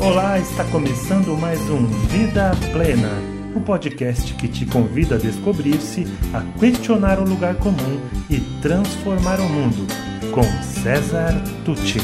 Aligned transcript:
Olá, 0.00 0.38
está 0.38 0.64
começando 0.70 1.36
mais 1.36 1.58
um 1.68 1.84
Vida 2.06 2.52
Plena, 2.72 3.10
o 3.52 3.58
um 3.58 3.62
podcast 3.62 4.32
que 4.34 4.46
te 4.46 4.64
convida 4.64 5.16
a 5.16 5.18
descobrir-se, 5.18 6.04
a 6.32 6.40
questionar 6.56 7.18
o 7.18 7.28
lugar 7.28 7.56
comum 7.56 8.00
e 8.30 8.38
transformar 8.62 9.40
o 9.40 9.48
mundo, 9.48 9.88
com 10.32 10.44
César 10.62 11.32
Tucci. 11.64 11.98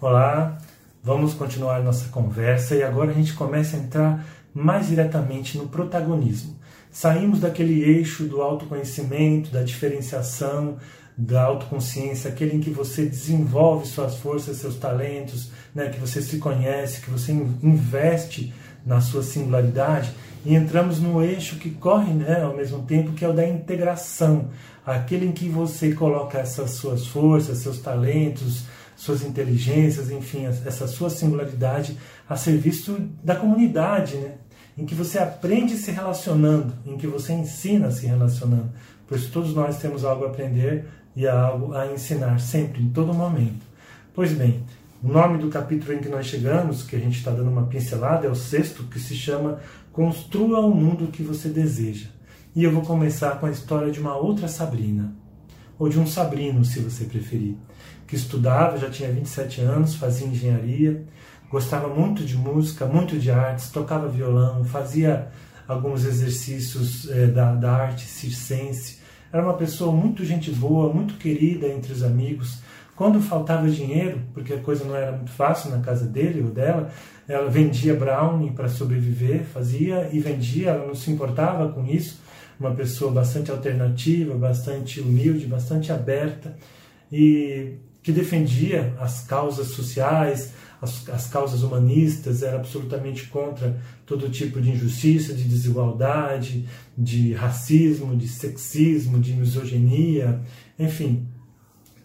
Olá, 0.00 0.56
vamos 1.02 1.34
continuar 1.34 1.82
nossa 1.82 2.08
conversa 2.08 2.74
e 2.74 2.82
agora 2.82 3.10
a 3.10 3.14
gente 3.14 3.34
começa 3.34 3.76
a 3.76 3.80
entrar 3.80 4.26
mais 4.54 4.86
diretamente 4.88 5.58
no 5.58 5.68
protagonismo. 5.68 6.56
Saímos 6.90 7.38
daquele 7.38 7.82
eixo 7.82 8.24
do 8.24 8.40
autoconhecimento, 8.40 9.50
da 9.50 9.62
diferenciação, 9.62 10.78
da 11.16 11.44
autoconsciência, 11.44 12.30
aquele 12.30 12.56
em 12.56 12.60
que 12.60 12.70
você 12.70 13.06
desenvolve 13.06 13.86
suas 13.86 14.16
forças, 14.16 14.56
seus 14.56 14.76
talentos, 14.76 15.50
né, 15.74 15.88
que 15.88 15.98
você 15.98 16.20
se 16.20 16.38
conhece, 16.38 17.00
que 17.00 17.10
você 17.10 17.32
investe 17.32 18.52
na 18.84 19.00
sua 19.00 19.22
singularidade, 19.22 20.12
e 20.44 20.54
entramos 20.54 21.00
no 21.00 21.22
eixo 21.22 21.56
que 21.56 21.70
corre 21.70 22.12
né, 22.12 22.42
ao 22.42 22.54
mesmo 22.54 22.82
tempo, 22.82 23.12
que 23.12 23.24
é 23.24 23.28
o 23.28 23.32
da 23.32 23.46
integração, 23.46 24.50
aquele 24.84 25.26
em 25.26 25.32
que 25.32 25.48
você 25.48 25.92
coloca 25.92 26.38
essas 26.38 26.72
suas 26.72 27.06
forças, 27.06 27.58
seus 27.58 27.78
talentos, 27.78 28.64
suas 28.96 29.22
inteligências, 29.22 30.10
enfim, 30.10 30.46
essa 30.46 30.86
sua 30.86 31.10
singularidade 31.10 31.96
a 32.28 32.36
serviço 32.36 32.96
da 33.22 33.34
comunidade, 33.34 34.16
né? 34.16 34.34
em 34.76 34.84
que 34.84 34.94
você 34.94 35.18
aprende 35.18 35.76
se 35.76 35.90
relacionando, 35.90 36.74
em 36.84 36.96
que 36.96 37.06
você 37.06 37.32
ensina 37.32 37.90
se 37.90 38.06
relacionando. 38.06 38.70
Pois 39.06 39.26
todos 39.26 39.54
nós 39.54 39.78
temos 39.78 40.04
algo 40.04 40.24
a 40.24 40.28
aprender 40.28 40.86
e 41.16 41.26
algo 41.26 41.74
a 41.74 41.86
ensinar 41.92 42.40
sempre, 42.40 42.82
em 42.82 42.90
todo 42.90 43.14
momento. 43.14 43.64
Pois 44.14 44.32
bem, 44.32 44.64
o 45.02 45.08
nome 45.08 45.38
do 45.38 45.48
capítulo 45.48 45.92
em 45.92 45.98
que 45.98 46.08
nós 46.08 46.26
chegamos, 46.26 46.82
que 46.82 46.96
a 46.96 46.98
gente 46.98 47.18
está 47.18 47.30
dando 47.30 47.50
uma 47.50 47.66
pincelada, 47.66 48.26
é 48.26 48.30
o 48.30 48.34
sexto, 48.34 48.84
que 48.84 48.98
se 48.98 49.14
chama 49.14 49.60
Construa 49.92 50.60
o 50.60 50.74
Mundo 50.74 51.08
que 51.08 51.22
Você 51.22 51.48
Deseja. 51.48 52.08
E 52.56 52.64
eu 52.64 52.72
vou 52.72 52.82
começar 52.82 53.38
com 53.38 53.46
a 53.46 53.50
história 53.50 53.90
de 53.90 54.00
uma 54.00 54.16
outra 54.16 54.48
Sabrina, 54.48 55.14
ou 55.78 55.88
de 55.88 55.98
um 55.98 56.06
Sabrino, 56.06 56.64
se 56.64 56.78
você 56.78 57.04
preferir, 57.04 57.56
que 58.06 58.16
estudava, 58.16 58.78
já 58.78 58.88
tinha 58.88 59.10
27 59.10 59.60
anos, 59.60 59.94
fazia 59.94 60.26
engenharia, 60.26 61.04
gostava 61.50 61.88
muito 61.88 62.24
de 62.24 62.36
música, 62.36 62.86
muito 62.86 63.18
de 63.18 63.30
artes, 63.30 63.70
tocava 63.70 64.08
violão, 64.08 64.64
fazia 64.64 65.28
alguns 65.66 66.04
exercícios 66.04 67.10
é, 67.10 67.26
da, 67.26 67.54
da 67.54 67.72
arte 67.72 68.06
circense, 68.06 68.98
era 69.34 69.42
uma 69.42 69.54
pessoa 69.54 69.90
muito 69.90 70.24
gente 70.24 70.52
boa, 70.52 70.94
muito 70.94 71.14
querida 71.14 71.66
entre 71.66 71.92
os 71.92 72.04
amigos. 72.04 72.60
Quando 72.94 73.20
faltava 73.20 73.68
dinheiro, 73.68 74.20
porque 74.32 74.52
a 74.52 74.60
coisa 74.60 74.84
não 74.84 74.94
era 74.94 75.10
muito 75.10 75.32
fácil 75.32 75.72
na 75.72 75.80
casa 75.80 76.06
dele 76.06 76.40
ou 76.40 76.50
dela, 76.50 76.88
ela 77.26 77.50
vendia 77.50 77.96
brownie 77.96 78.52
para 78.52 78.68
sobreviver, 78.68 79.42
fazia 79.42 80.08
e 80.12 80.20
vendia, 80.20 80.70
ela 80.70 80.86
não 80.86 80.94
se 80.94 81.10
importava 81.10 81.68
com 81.72 81.84
isso. 81.84 82.20
Uma 82.60 82.70
pessoa 82.76 83.10
bastante 83.10 83.50
alternativa, 83.50 84.34
bastante 84.34 85.00
humilde, 85.00 85.46
bastante 85.46 85.90
aberta 85.90 86.56
e 87.10 87.72
que 88.04 88.12
defendia 88.12 88.94
as 89.00 89.26
causas 89.26 89.66
sociais, 89.68 90.52
as, 90.80 91.08
as 91.08 91.26
causas 91.26 91.62
humanistas, 91.62 92.42
era 92.42 92.56
absolutamente 92.56 93.26
contra 93.28 93.80
todo 94.04 94.28
tipo 94.30 94.60
de 94.60 94.70
injustiça, 94.70 95.34
de 95.34 95.44
desigualdade, 95.44 96.68
de 96.96 97.32
racismo, 97.32 98.16
de 98.16 98.28
sexismo, 98.28 99.18
de 99.18 99.32
misoginia, 99.32 100.40
enfim. 100.78 101.26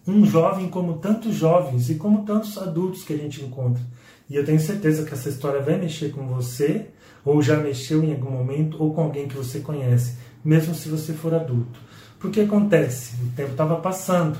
Um 0.07 0.25
jovem 0.25 0.69
como 0.69 0.97
tantos 0.97 1.35
jovens 1.35 1.89
e 1.89 1.95
como 1.95 2.25
tantos 2.25 2.57
adultos 2.57 3.03
que 3.03 3.13
a 3.13 3.17
gente 3.17 3.43
encontra. 3.43 3.83
E 4.29 4.35
eu 4.35 4.45
tenho 4.45 4.59
certeza 4.59 5.05
que 5.05 5.13
essa 5.13 5.29
história 5.29 5.61
vai 5.61 5.77
mexer 5.77 6.11
com 6.11 6.27
você, 6.27 6.87
ou 7.25 7.41
já 7.41 7.57
mexeu 7.57 8.03
em 8.03 8.11
algum 8.11 8.31
momento, 8.31 8.81
ou 8.81 8.93
com 8.93 9.01
alguém 9.01 9.27
que 9.27 9.35
você 9.35 9.59
conhece, 9.59 10.17
mesmo 10.43 10.73
se 10.73 10.87
você 10.87 11.13
for 11.13 11.33
adulto. 11.33 11.79
Porque 12.19 12.41
acontece, 12.41 13.15
o 13.23 13.35
tempo 13.35 13.51
estava 13.51 13.77
passando, 13.77 14.37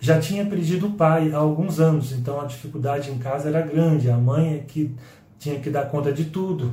já 0.00 0.20
tinha 0.20 0.46
perdido 0.46 0.88
o 0.88 0.92
pai 0.92 1.32
há 1.32 1.38
alguns 1.38 1.80
anos, 1.80 2.12
então 2.12 2.40
a 2.40 2.44
dificuldade 2.44 3.10
em 3.10 3.18
casa 3.18 3.48
era 3.48 3.60
grande. 3.60 4.10
A 4.10 4.16
mãe 4.16 4.54
é 4.54 4.58
que 4.58 4.94
tinha 5.38 5.58
que 5.58 5.70
dar 5.70 5.86
conta 5.86 6.12
de 6.12 6.26
tudo. 6.26 6.72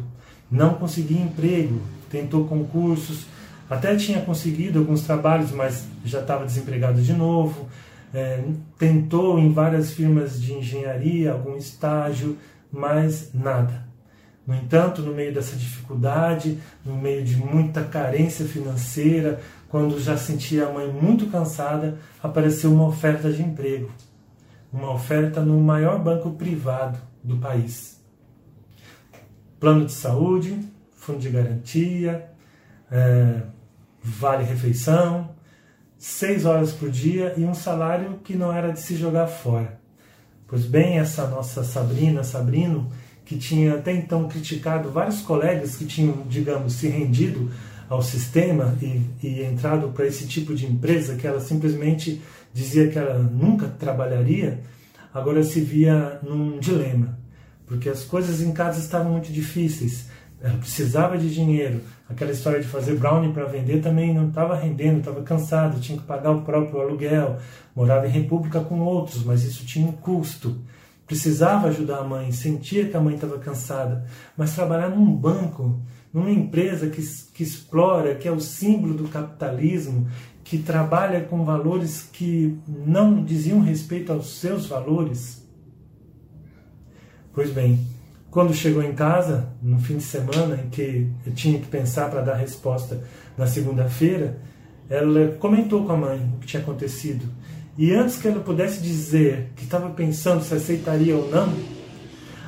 Não 0.49 0.75
conseguia 0.75 1.21
emprego, 1.21 1.81
tentou 2.09 2.45
concursos, 2.45 3.25
até 3.69 3.95
tinha 3.95 4.21
conseguido 4.21 4.79
alguns 4.79 5.01
trabalhos, 5.01 5.51
mas 5.51 5.87
já 6.03 6.21
estava 6.21 6.45
desempregado 6.45 7.01
de 7.01 7.13
novo. 7.13 7.67
É, 8.13 8.43
tentou 8.77 9.39
em 9.39 9.51
várias 9.51 9.91
firmas 9.91 10.39
de 10.39 10.53
engenharia, 10.53 11.31
algum 11.31 11.57
estágio, 11.57 12.37
mas 12.71 13.31
nada. 13.33 13.85
No 14.45 14.53
entanto, 14.53 15.01
no 15.01 15.13
meio 15.13 15.33
dessa 15.33 15.55
dificuldade, 15.55 16.59
no 16.85 16.95
meio 16.95 17.23
de 17.23 17.35
muita 17.35 17.83
carência 17.83 18.45
financeira, 18.45 19.41
quando 19.75 19.99
já 19.99 20.15
sentia 20.15 20.67
a 20.67 20.71
mãe 20.71 20.87
muito 20.87 21.25
cansada, 21.27 21.99
apareceu 22.23 22.71
uma 22.71 22.87
oferta 22.87 23.29
de 23.29 23.41
emprego. 23.41 23.91
Uma 24.71 24.93
oferta 24.93 25.41
no 25.41 25.59
maior 25.59 26.01
banco 26.01 26.31
privado 26.31 26.97
do 27.21 27.35
país. 27.39 28.01
Plano 29.59 29.85
de 29.85 29.91
saúde, 29.91 30.57
fundo 30.95 31.19
de 31.19 31.29
garantia, 31.29 32.25
é, 32.89 33.41
vale-refeição, 34.01 35.31
seis 35.97 36.45
horas 36.45 36.71
por 36.71 36.89
dia 36.89 37.33
e 37.35 37.43
um 37.43 37.53
salário 37.53 38.21
que 38.23 38.33
não 38.33 38.53
era 38.53 38.71
de 38.71 38.79
se 38.79 38.95
jogar 38.95 39.27
fora. 39.27 39.77
Pois 40.47 40.65
bem, 40.65 40.99
essa 40.99 41.27
nossa 41.27 41.65
Sabrina, 41.65 42.23
Sabrino, 42.23 42.89
que 43.25 43.37
tinha 43.37 43.75
até 43.75 43.91
então 43.91 44.29
criticado 44.29 44.89
vários 44.89 45.19
colegas 45.19 45.75
que 45.75 45.85
tinham, 45.85 46.23
digamos, 46.29 46.75
se 46.75 46.87
rendido 46.87 47.51
ao 47.89 48.01
sistema 48.01 48.75
e, 48.81 49.01
e 49.21 49.43
entrado 49.43 49.89
para 49.89 50.05
esse 50.05 50.27
tipo 50.27 50.53
de 50.53 50.65
empresa 50.65 51.15
que 51.15 51.27
ela 51.27 51.39
simplesmente 51.39 52.21
dizia 52.53 52.87
que 52.87 52.97
ela 52.97 53.19
nunca 53.19 53.67
trabalharia, 53.67 54.61
agora 55.13 55.43
se 55.43 55.61
via 55.61 56.19
num 56.23 56.57
dilema, 56.59 57.17
porque 57.67 57.89
as 57.89 58.03
coisas 58.03 58.41
em 58.41 58.51
casa 58.51 58.79
estavam 58.79 59.11
muito 59.11 59.31
difíceis. 59.31 60.07
Ela 60.41 60.57
precisava 60.57 61.17
de 61.17 61.33
dinheiro. 61.33 61.81
Aquela 62.07 62.31
história 62.31 62.59
de 62.59 62.67
fazer 62.67 62.95
brownie 62.95 63.33
para 63.33 63.45
vender 63.45 63.81
também 63.81 64.13
não 64.13 64.27
estava 64.27 64.55
rendendo, 64.55 64.99
estava 64.99 65.23
cansado, 65.23 65.79
tinha 65.79 65.97
que 65.97 66.03
pagar 66.03 66.31
o 66.31 66.41
próprio 66.41 66.81
aluguel, 66.81 67.37
morava 67.75 68.07
em 68.07 68.11
república 68.11 68.59
com 68.59 68.79
outros, 68.81 69.23
mas 69.23 69.43
isso 69.43 69.65
tinha 69.65 69.87
um 69.87 69.91
custo 69.91 70.55
precisava 71.05 71.67
ajudar 71.67 71.99
a 71.99 72.03
mãe, 72.03 72.31
sentia 72.31 72.87
que 72.87 72.97
a 72.97 72.99
mãe 72.99 73.15
estava 73.15 73.37
cansada, 73.37 74.05
mas 74.35 74.55
trabalhar 74.55 74.89
num 74.89 75.15
banco, 75.15 75.79
numa 76.15 76.31
empresa 76.31 76.87
que, 76.89 77.05
que 77.33 77.43
explora, 77.43 78.15
que 78.15 78.25
é 78.25 78.31
o 78.31 78.39
símbolo 78.39 78.93
do 78.93 79.09
capitalismo, 79.09 80.07
que 80.45 80.57
trabalha 80.57 81.19
com 81.19 81.43
valores 81.43 82.07
que 82.09 82.57
não 82.65 83.21
diziam 83.21 83.59
respeito 83.59 84.13
aos 84.13 84.39
seus 84.39 84.65
valores. 84.65 85.45
Pois 87.33 87.51
bem, 87.51 87.85
quando 88.31 88.53
chegou 88.53 88.81
em 88.81 88.93
casa, 88.93 89.49
no 89.61 89.77
fim 89.77 89.97
de 89.97 90.03
semana, 90.03 90.63
em 90.65 90.69
que 90.69 91.11
eu 91.25 91.33
tinha 91.33 91.59
que 91.59 91.67
pensar 91.67 92.09
para 92.09 92.21
dar 92.21 92.35
resposta 92.35 93.03
na 93.37 93.45
segunda-feira, 93.45 94.39
ela 94.89 95.35
comentou 95.37 95.85
com 95.85 95.91
a 95.91 95.97
mãe 95.97 96.31
o 96.33 96.39
que 96.39 96.47
tinha 96.47 96.63
acontecido. 96.63 97.25
E 97.77 97.93
antes 97.93 98.15
que 98.15 98.29
ela 98.29 98.39
pudesse 98.39 98.81
dizer 98.81 99.51
que 99.53 99.65
estava 99.65 99.89
pensando 99.89 100.41
se 100.45 100.53
aceitaria 100.53 101.13
ou 101.17 101.29
não, 101.29 101.51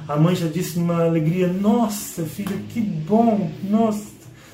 a 0.08 0.16
mãe 0.16 0.36
já 0.36 0.48
disse 0.48 0.80
numa 0.80 1.04
alegria: 1.04 1.48
Nossa, 1.48 2.24
filha, 2.24 2.58
que 2.70 2.82
bom! 2.82 3.52
Nossa, 3.64 4.12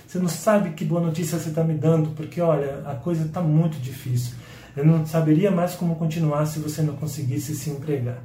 você 0.07 0.19
não 0.19 0.27
sabe 0.27 0.71
que 0.71 0.85
boa 0.85 1.01
notícia 1.01 1.37
você 1.37 1.49
está 1.49 1.63
me 1.63 1.73
dando, 1.73 2.11
porque 2.11 2.41
olha, 2.41 2.81
a 2.85 2.95
coisa 2.95 3.25
está 3.25 3.41
muito 3.41 3.77
difícil. 3.79 4.35
Eu 4.75 4.85
não 4.85 5.05
saberia 5.05 5.51
mais 5.51 5.75
como 5.75 5.95
continuar 5.95 6.45
se 6.45 6.59
você 6.59 6.81
não 6.81 6.95
conseguisse 6.95 7.55
se 7.55 7.69
empregar. 7.69 8.23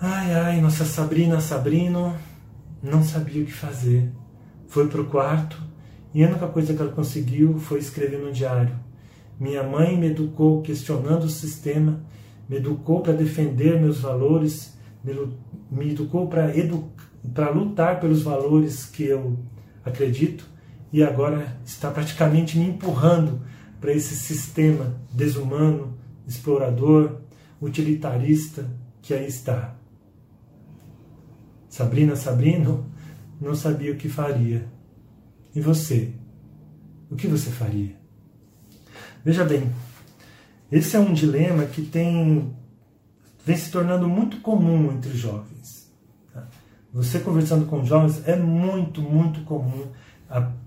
Ai, 0.00 0.34
ai, 0.34 0.60
nossa 0.60 0.84
Sabrina, 0.84 1.40
Sabrino, 1.40 2.16
não 2.82 3.04
sabia 3.04 3.42
o 3.42 3.46
que 3.46 3.52
fazer. 3.52 4.10
Foi 4.66 4.88
para 4.88 5.00
o 5.00 5.06
quarto 5.06 5.60
e 6.12 6.24
a 6.24 6.28
única 6.28 6.46
coisa 6.48 6.74
que 6.74 6.80
ela 6.80 6.90
conseguiu 6.90 7.58
foi 7.58 7.78
escrever 7.78 8.18
no 8.18 8.32
diário 8.32 8.74
minha 9.40 9.62
mãe 9.62 9.96
me 9.96 10.08
educou 10.08 10.60
questionando 10.60 11.24
o 11.24 11.30
sistema, 11.30 12.02
me 12.46 12.56
educou 12.58 13.00
para 13.00 13.14
defender 13.14 13.80
meus 13.80 13.98
valores, 13.98 14.76
me 15.04 15.90
educou 15.90 16.28
para 16.28 16.56
edu 16.56 16.90
lutar 17.54 18.00
pelos 18.00 18.22
valores 18.22 18.84
que 18.86 19.04
eu 19.04 19.38
acredito 19.84 20.48
e 20.92 21.02
agora 21.02 21.56
está 21.64 21.90
praticamente 21.90 22.58
me 22.58 22.66
empurrando 22.66 23.40
para 23.80 23.92
esse 23.92 24.14
sistema 24.14 24.94
desumano, 25.12 25.96
explorador, 26.26 27.20
utilitarista 27.60 28.68
que 29.00 29.14
aí 29.14 29.26
está. 29.26 29.76
Sabrina 31.68 32.16
Sabrino 32.16 32.90
não 33.40 33.54
sabia 33.54 33.92
o 33.92 33.96
que 33.96 34.08
faria. 34.08 34.66
E 35.54 35.60
você? 35.60 36.12
O 37.10 37.16
que 37.16 37.26
você 37.26 37.50
faria? 37.50 37.96
Veja 39.24 39.44
bem, 39.44 39.70
esse 40.70 40.96
é 40.96 41.00
um 41.00 41.12
dilema 41.12 41.64
que 41.64 41.82
tem 41.82 42.54
vem 43.44 43.56
se 43.56 43.70
tornando 43.70 44.08
muito 44.08 44.40
comum 44.40 44.92
entre 44.92 45.16
jovens. 45.16 45.90
Tá? 46.32 46.46
Você 46.92 47.20
conversando 47.20 47.66
com 47.66 47.84
jovens 47.84 48.26
é 48.26 48.36
muito, 48.36 49.00
muito 49.00 49.40
comum 49.42 49.86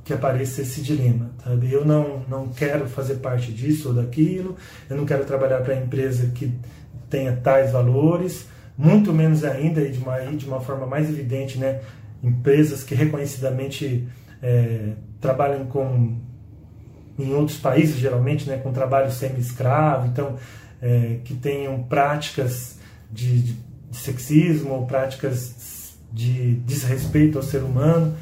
que 0.03 0.13
apareça 0.13 0.61
esse 0.61 0.81
dilema. 0.81 1.31
Sabe? 1.43 1.71
Eu 1.71 1.85
não, 1.85 2.19
não 2.27 2.49
quero 2.49 2.87
fazer 2.87 3.15
parte 3.15 3.51
disso 3.51 3.89
ou 3.89 3.95
daquilo, 3.95 4.57
eu 4.89 4.97
não 4.97 5.05
quero 5.05 5.23
trabalhar 5.25 5.61
para 5.61 5.75
empresa 5.75 6.27
que 6.35 6.53
tenha 7.09 7.35
tais 7.37 7.71
valores, 7.71 8.47
muito 8.77 9.13
menos 9.13 9.43
ainda, 9.43 9.81
e 9.81 9.91
de 9.91 9.99
uma, 9.99 10.19
de 10.19 10.45
uma 10.45 10.59
forma 10.59 10.85
mais 10.85 11.07
evidente, 11.07 11.57
né, 11.57 11.79
empresas 12.21 12.83
que 12.83 12.95
reconhecidamente 12.95 14.07
é, 14.41 14.93
trabalham 15.21 15.65
com 15.65 16.17
em 17.17 17.31
outros 17.31 17.59
países 17.59 17.97
geralmente 17.97 18.49
né, 18.49 18.57
com 18.57 18.71
trabalho 18.73 19.11
semi-escravo, 19.11 20.07
então 20.07 20.35
é, 20.83 21.19
que 21.23 21.33
tenham 21.33 21.81
práticas 21.83 22.77
de, 23.09 23.41
de, 23.41 23.55
sexismo 23.93 24.73
ou 24.73 24.85
práticas 24.85 25.95
de 26.11 26.55
desrespeito 26.55 27.37
ao 27.37 27.43
ser 27.43 27.63
humano. 27.63 28.13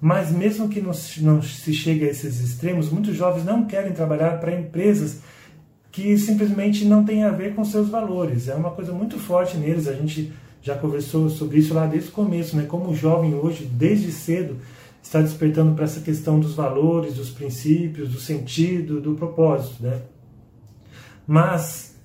Mas 0.00 0.30
mesmo 0.30 0.68
que 0.68 0.80
não, 0.80 0.92
não 1.20 1.42
se 1.42 1.74
chegue 1.74 2.06
a 2.06 2.10
esses 2.10 2.40
extremos, 2.40 2.88
muitos 2.90 3.14
jovens 3.14 3.44
não 3.44 3.66
querem 3.66 3.92
trabalhar 3.92 4.40
para 4.40 4.58
empresas 4.58 5.18
que 5.92 6.16
simplesmente 6.16 6.84
não 6.86 7.04
têm 7.04 7.22
a 7.22 7.30
ver 7.30 7.54
com 7.54 7.64
seus 7.64 7.88
valores. 7.88 8.48
É 8.48 8.54
uma 8.54 8.70
coisa 8.70 8.92
muito 8.92 9.18
forte 9.18 9.58
neles. 9.58 9.86
A 9.86 9.92
gente 9.92 10.32
já 10.62 10.74
conversou 10.74 11.28
sobre 11.28 11.58
isso 11.58 11.74
lá 11.74 11.86
desde 11.86 12.08
o 12.08 12.12
começo, 12.12 12.56
né? 12.56 12.64
Como 12.64 12.90
o 12.90 12.94
jovem 12.94 13.34
hoje, 13.34 13.64
desde 13.64 14.10
cedo, 14.10 14.56
está 15.02 15.20
despertando 15.20 15.74
para 15.74 15.84
essa 15.84 16.00
questão 16.00 16.40
dos 16.40 16.54
valores, 16.54 17.14
dos 17.14 17.30
princípios, 17.30 18.10
do 18.10 18.20
sentido, 18.20 19.00
do 19.00 19.14
propósito, 19.14 19.82
né? 19.82 20.02
Mas 21.26 21.95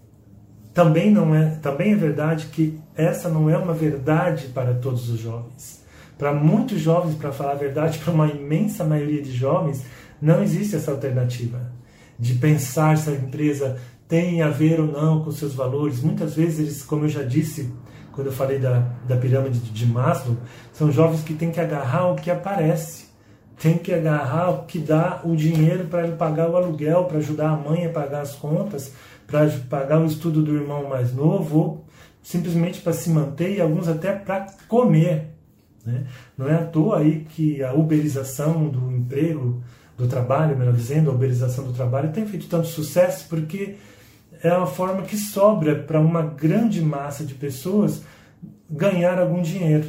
também 0.73 1.11
não 1.11 1.35
é, 1.35 1.57
também 1.61 1.93
é 1.93 1.95
verdade 1.95 2.47
que 2.47 2.79
essa 2.95 3.29
não 3.29 3.49
é 3.49 3.57
uma 3.57 3.73
verdade 3.73 4.47
para 4.47 4.73
todos 4.73 5.09
os 5.09 5.19
jovens. 5.19 5.81
Para 6.17 6.33
muitos 6.33 6.79
jovens, 6.79 7.15
para 7.15 7.31
falar 7.31 7.53
a 7.53 7.55
verdade, 7.55 7.99
para 7.99 8.13
uma 8.13 8.27
imensa 8.27 8.83
maioria 8.83 9.21
de 9.21 9.31
jovens, 9.31 9.83
não 10.21 10.41
existe 10.41 10.75
essa 10.75 10.91
alternativa 10.91 11.71
de 12.17 12.35
pensar 12.35 12.97
se 12.97 13.09
a 13.09 13.13
empresa 13.13 13.77
tem 14.07 14.41
a 14.41 14.49
ver 14.49 14.79
ou 14.79 14.87
não 14.87 15.23
com 15.23 15.31
seus 15.31 15.55
valores. 15.55 16.01
Muitas 16.01 16.35
vezes 16.35 16.59
eles, 16.59 16.83
como 16.83 17.05
eu 17.05 17.09
já 17.09 17.23
disse, 17.23 17.73
quando 18.11 18.27
eu 18.27 18.33
falei 18.33 18.59
da, 18.59 18.79
da 19.07 19.17
pirâmide 19.17 19.59
de 19.59 19.85
Maslow, 19.85 20.37
são 20.71 20.91
jovens 20.91 21.23
que 21.23 21.33
têm 21.33 21.49
que 21.49 21.59
agarrar 21.59 22.11
o 22.11 22.15
que 22.15 22.29
aparece, 22.29 23.05
tem 23.59 23.77
que 23.77 23.93
agarrar 23.93 24.49
o 24.49 24.63
que 24.65 24.79
dá 24.79 25.21
o 25.23 25.35
dinheiro 25.35 25.85
para 25.85 26.03
ele 26.05 26.15
pagar 26.15 26.49
o 26.49 26.55
aluguel, 26.55 27.05
para 27.05 27.17
ajudar 27.17 27.49
a 27.49 27.55
mãe 27.55 27.85
a 27.85 27.89
pagar 27.89 28.21
as 28.21 28.35
contas, 28.35 28.93
para 29.31 29.49
pagar 29.69 29.99
o 29.99 30.05
estudo 30.05 30.43
do 30.43 30.53
irmão 30.53 30.87
mais 30.89 31.13
novo, 31.13 31.57
ou 31.57 31.85
simplesmente 32.21 32.81
para 32.81 32.93
se 32.93 33.09
manter 33.09 33.55
e 33.55 33.61
alguns 33.61 33.87
até 33.87 34.11
para 34.11 34.47
comer. 34.67 35.29
Né? 35.85 36.05
Não 36.37 36.47
é 36.47 36.55
à 36.55 36.65
toa 36.65 36.99
aí 36.99 37.25
que 37.29 37.63
a 37.63 37.73
uberização 37.73 38.67
do 38.67 38.91
emprego, 38.91 39.63
do 39.97 40.07
trabalho, 40.07 40.57
melhor 40.57 40.73
dizendo, 40.73 41.09
a 41.09 41.13
uberização 41.13 41.65
do 41.65 41.73
trabalho 41.73 42.11
tem 42.11 42.27
feito 42.27 42.47
tanto 42.47 42.67
sucesso 42.67 43.27
porque 43.29 43.77
é 44.43 44.53
uma 44.53 44.67
forma 44.67 45.03
que 45.03 45.17
sobra 45.17 45.75
para 45.75 45.99
uma 45.99 46.21
grande 46.21 46.81
massa 46.81 47.23
de 47.23 47.33
pessoas 47.33 48.03
ganhar 48.69 49.19
algum 49.19 49.41
dinheiro. 49.41 49.87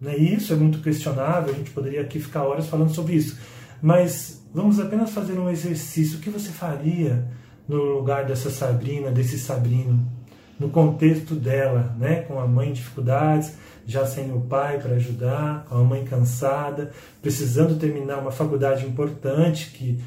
Né? 0.00 0.18
E 0.18 0.34
isso 0.34 0.52
é 0.52 0.56
muito 0.56 0.80
questionável, 0.80 1.52
a 1.52 1.56
gente 1.56 1.70
poderia 1.70 2.02
aqui 2.02 2.20
ficar 2.20 2.44
horas 2.44 2.66
falando 2.66 2.92
sobre 2.94 3.14
isso. 3.14 3.38
Mas 3.80 4.44
vamos 4.52 4.78
apenas 4.78 5.10
fazer 5.10 5.38
um 5.38 5.48
exercício. 5.48 6.18
O 6.18 6.20
que 6.20 6.30
você 6.30 6.50
faria 6.50 7.28
no 7.68 7.76
lugar 7.76 8.24
dessa 8.24 8.50
Sabrina, 8.50 9.10
desse 9.10 9.38
Sabrino? 9.38 10.22
no 10.62 10.70
contexto 10.70 11.34
dela, 11.34 11.94
né, 11.98 12.22
com 12.22 12.38
a 12.38 12.46
mãe 12.46 12.70
em 12.70 12.72
dificuldades, 12.72 13.54
já 13.84 14.06
sem 14.06 14.32
o 14.32 14.40
pai 14.42 14.78
para 14.78 14.94
ajudar, 14.94 15.64
com 15.68 15.76
a 15.76 15.82
mãe 15.82 16.04
cansada, 16.04 16.92
precisando 17.20 17.78
terminar 17.78 18.18
uma 18.18 18.30
faculdade 18.30 18.86
importante 18.86 19.70
que, 19.70 19.98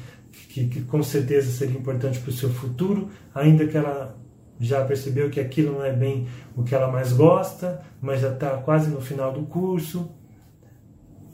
que, 0.48 0.66
que 0.66 0.80
com 0.82 1.02
certeza 1.02 1.50
seria 1.50 1.78
importante 1.78 2.18
para 2.18 2.30
o 2.30 2.32
seu 2.32 2.48
futuro, 2.48 3.10
ainda 3.34 3.66
que 3.66 3.76
ela 3.76 4.16
já 4.58 4.82
percebeu 4.82 5.28
que 5.28 5.38
aquilo 5.38 5.74
não 5.74 5.84
é 5.84 5.92
bem 5.92 6.26
o 6.56 6.62
que 6.62 6.74
ela 6.74 6.90
mais 6.90 7.12
gosta, 7.12 7.82
mas 8.00 8.22
já 8.22 8.32
está 8.32 8.50
quase 8.56 8.88
no 8.88 9.02
final 9.02 9.32
do 9.32 9.42
curso, 9.42 10.10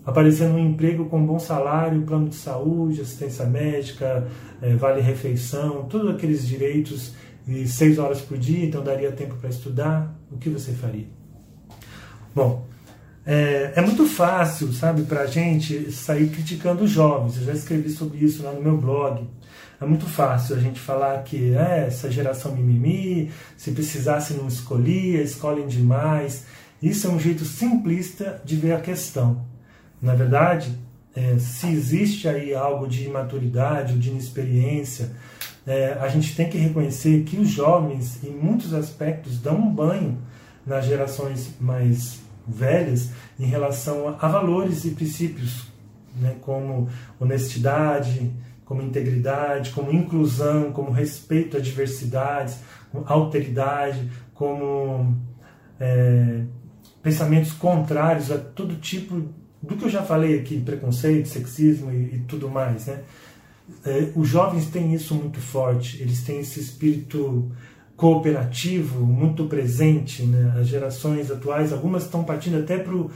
aparecendo 0.04 0.54
um 0.54 0.58
emprego 0.58 1.06
com 1.06 1.24
bom 1.24 1.38
salário, 1.38 2.02
plano 2.02 2.28
de 2.28 2.34
saúde, 2.34 3.00
assistência 3.00 3.44
médica, 3.46 4.26
é, 4.60 4.74
vale 4.74 5.00
refeição, 5.00 5.84
todos 5.84 6.10
aqueles 6.14 6.46
direitos 6.46 7.12
e 7.46 7.66
seis 7.66 7.98
horas 7.98 8.20
por 8.20 8.38
dia, 8.38 8.64
então 8.64 8.82
daria 8.82 9.12
tempo 9.12 9.34
para 9.36 9.50
estudar, 9.50 10.14
o 10.30 10.36
que 10.38 10.48
você 10.48 10.72
faria? 10.72 11.06
Bom, 12.34 12.66
é, 13.24 13.72
é 13.76 13.80
muito 13.80 14.06
fácil, 14.06 14.72
sabe, 14.72 15.02
para 15.02 15.22
a 15.22 15.26
gente 15.26 15.92
sair 15.92 16.28
criticando 16.28 16.84
os 16.84 16.90
jovens. 16.90 17.36
Eu 17.38 17.44
já 17.44 17.52
escrevi 17.52 17.90
sobre 17.90 18.18
isso 18.18 18.42
lá 18.42 18.52
no 18.52 18.62
meu 18.62 18.76
blog. 18.76 19.28
É 19.80 19.84
muito 19.84 20.06
fácil 20.06 20.56
a 20.56 20.58
gente 20.58 20.78
falar 20.78 21.22
que 21.22 21.54
é, 21.54 21.86
essa 21.86 22.10
geração 22.10 22.54
mimimi, 22.54 23.30
se 23.56 23.72
precisasse 23.72 24.34
não 24.34 24.48
escolhia, 24.48 25.22
escolhem 25.22 25.66
demais. 25.66 26.44
Isso 26.82 27.06
é 27.06 27.10
um 27.10 27.18
jeito 27.18 27.44
simplista 27.44 28.40
de 28.44 28.56
ver 28.56 28.72
a 28.72 28.80
questão. 28.80 29.51
Na 30.02 30.16
verdade, 30.16 30.76
é, 31.14 31.38
se 31.38 31.68
existe 31.68 32.26
aí 32.28 32.52
algo 32.52 32.88
de 32.88 33.04
imaturidade 33.04 33.92
ou 33.92 33.98
de 34.00 34.10
inexperiência, 34.10 35.12
é, 35.64 35.96
a 36.00 36.08
gente 36.08 36.34
tem 36.34 36.50
que 36.50 36.58
reconhecer 36.58 37.22
que 37.22 37.36
os 37.36 37.48
jovens, 37.48 38.22
em 38.24 38.30
muitos 38.30 38.74
aspectos, 38.74 39.38
dão 39.38 39.56
um 39.56 39.72
banho 39.72 40.18
nas 40.66 40.86
gerações 40.86 41.54
mais 41.60 42.20
velhas 42.46 43.10
em 43.38 43.46
relação 43.46 44.08
a, 44.08 44.26
a 44.26 44.28
valores 44.28 44.84
e 44.84 44.90
princípios, 44.90 45.68
né, 46.16 46.34
como 46.40 46.88
honestidade, 47.20 48.32
como 48.64 48.82
integridade, 48.82 49.70
como 49.70 49.92
inclusão, 49.92 50.72
como 50.72 50.90
respeito 50.90 51.56
à 51.56 51.60
diversidade, 51.60 52.56
como 52.90 53.04
alteridade, 53.06 54.10
como 54.34 55.16
é, 55.78 56.42
pensamentos 57.02 57.52
contrários 57.52 58.32
a 58.32 58.38
todo 58.38 58.76
tipo 58.76 59.28
do 59.62 59.76
que 59.76 59.84
eu 59.84 59.90
já 59.90 60.02
falei 60.02 60.38
aqui, 60.38 60.60
preconceito, 60.60 61.28
sexismo 61.28 61.92
e, 61.92 62.16
e 62.16 62.24
tudo 62.26 62.48
mais, 62.48 62.86
né? 62.86 63.00
É, 63.84 64.12
os 64.16 64.28
jovens 64.28 64.66
têm 64.66 64.92
isso 64.92 65.14
muito 65.14 65.40
forte, 65.40 66.02
eles 66.02 66.22
têm 66.22 66.40
esse 66.40 66.60
espírito 66.60 67.50
cooperativo 67.96 69.06
muito 69.06 69.44
presente. 69.46 70.24
Né? 70.24 70.54
As 70.58 70.66
gerações 70.66 71.30
atuais, 71.30 71.72
algumas 71.72 72.04
estão 72.04 72.24
partindo 72.24 72.58
até 72.58 72.76
para 72.76 72.94
o 72.94 73.12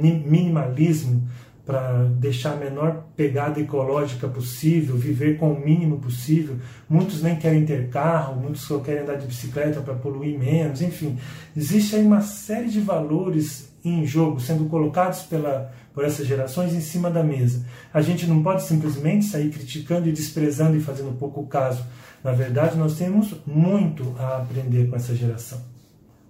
minimalismo, 0.00 1.28
para 1.70 2.02
deixar 2.18 2.54
a 2.54 2.56
menor 2.56 3.04
pegada 3.14 3.60
ecológica 3.60 4.26
possível, 4.26 4.96
viver 4.96 5.38
com 5.38 5.52
o 5.52 5.64
mínimo 5.64 5.98
possível. 5.98 6.56
Muitos 6.88 7.22
nem 7.22 7.36
querem 7.36 7.64
ter 7.64 7.88
carro, 7.90 8.34
muitos 8.34 8.62
só 8.62 8.80
querem 8.80 9.02
andar 9.02 9.14
de 9.14 9.26
bicicleta 9.28 9.80
para 9.80 9.94
poluir 9.94 10.36
menos, 10.36 10.82
enfim. 10.82 11.16
Existe 11.56 11.94
aí 11.94 12.04
uma 12.04 12.22
série 12.22 12.68
de 12.68 12.80
valores 12.80 13.70
em 13.84 14.04
jogo 14.04 14.40
sendo 14.40 14.64
colocados 14.64 15.20
pela, 15.20 15.72
por 15.94 16.04
essas 16.04 16.26
gerações 16.26 16.74
em 16.74 16.80
cima 16.80 17.08
da 17.08 17.22
mesa. 17.22 17.64
A 17.94 18.02
gente 18.02 18.26
não 18.26 18.42
pode 18.42 18.64
simplesmente 18.64 19.26
sair 19.26 19.48
criticando 19.48 20.08
e 20.08 20.12
desprezando 20.12 20.76
e 20.76 20.80
fazendo 20.80 21.16
pouco 21.16 21.46
caso. 21.46 21.84
Na 22.24 22.32
verdade, 22.32 22.76
nós 22.76 22.98
temos 22.98 23.32
muito 23.46 24.12
a 24.18 24.38
aprender 24.38 24.90
com 24.90 24.96
essa 24.96 25.14
geração. 25.14 25.60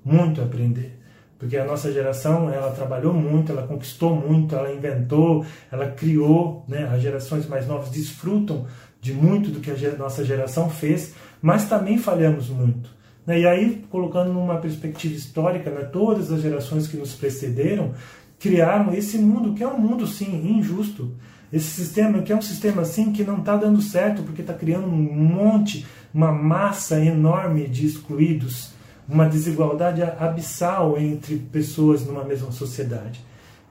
Muito 0.04 0.42
a 0.42 0.44
aprender. 0.44 0.99
Porque 1.40 1.56
a 1.56 1.64
nossa 1.64 1.90
geração, 1.90 2.50
ela 2.50 2.70
trabalhou 2.70 3.14
muito, 3.14 3.50
ela 3.50 3.66
conquistou 3.66 4.14
muito, 4.14 4.54
ela 4.54 4.70
inventou, 4.70 5.44
ela 5.72 5.88
criou, 5.88 6.66
né? 6.68 6.86
As 6.92 7.00
gerações 7.00 7.48
mais 7.48 7.66
novas 7.66 7.88
desfrutam 7.88 8.66
de 9.00 9.14
muito 9.14 9.50
do 9.50 9.58
que 9.58 9.70
a 9.70 9.96
nossa 9.96 10.22
geração 10.22 10.68
fez, 10.68 11.14
mas 11.40 11.66
também 11.66 11.96
falhamos 11.96 12.50
muito. 12.50 12.90
Né? 13.26 13.40
E 13.40 13.46
aí, 13.46 13.82
colocando 13.90 14.32
numa 14.32 14.58
perspectiva 14.58 15.14
histórica, 15.14 15.70
né, 15.70 15.84
todas 15.84 16.30
as 16.30 16.42
gerações 16.42 16.86
que 16.86 16.98
nos 16.98 17.14
precederam 17.14 17.94
criaram 18.38 18.92
esse 18.94 19.18
mundo, 19.18 19.54
que 19.54 19.62
é 19.62 19.68
um 19.68 19.78
mundo, 19.78 20.06
sim, 20.06 20.58
injusto. 20.58 21.14
Esse 21.52 21.66
sistema, 21.66 22.22
que 22.22 22.32
é 22.32 22.36
um 22.36 22.42
sistema, 22.42 22.82
assim, 22.82 23.12
que 23.12 23.24
não 23.24 23.38
está 23.38 23.56
dando 23.56 23.82
certo, 23.82 24.22
porque 24.22 24.40
está 24.40 24.54
criando 24.54 24.86
um 24.86 25.14
monte, 25.14 25.86
uma 26.12 26.32
massa 26.32 27.02
enorme 27.04 27.66
de 27.66 27.86
excluídos, 27.86 28.72
uma 29.10 29.28
desigualdade 29.28 30.02
abissal 30.02 30.96
entre 30.98 31.36
pessoas 31.36 32.06
numa 32.06 32.24
mesma 32.24 32.52
sociedade. 32.52 33.20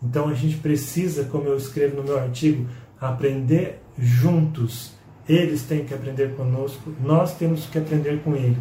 Então 0.04 0.28
a 0.28 0.34
gente 0.34 0.58
precisa, 0.58 1.24
como 1.26 1.48
eu 1.48 1.58
escrevo 1.58 1.98
no 1.98 2.04
meu 2.04 2.20
artigo, 2.20 2.68
aprender 3.00 3.82
juntos. 3.98 4.92
Eles 5.28 5.64
têm 5.64 5.86
que 5.86 5.94
aprender 5.94 6.36
conosco, 6.36 6.92
nós 7.02 7.36
temos 7.36 7.66
que 7.66 7.78
aprender 7.78 8.22
com 8.24 8.36
ele 8.36 8.58